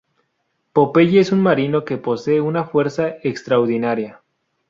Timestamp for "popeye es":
0.73-1.31